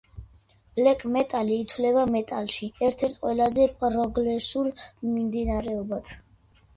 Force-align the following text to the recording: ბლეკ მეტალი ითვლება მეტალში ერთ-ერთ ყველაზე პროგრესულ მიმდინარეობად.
ბლეკ 0.77 1.01
მეტალი 1.15 1.57
ითვლება 1.63 2.05
მეტალში 2.15 2.69
ერთ-ერთ 2.87 3.17
ყველაზე 3.25 3.67
პროგრესულ 3.83 4.71
მიმდინარეობად. 5.11 6.11